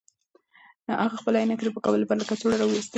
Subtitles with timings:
[1.03, 2.89] هغه خپلې عینکې د پاکولو لپاره له کڅوړې راویستې.